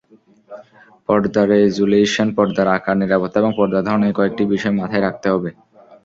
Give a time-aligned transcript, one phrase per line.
[1.09, 5.49] পর্দারেজ্যুলেশন, পর্দার আকার, নিরাপত্তা এবং পর্দার ধরন—এ কয়েকটি বিষয় মাথায় রাখতে হবে।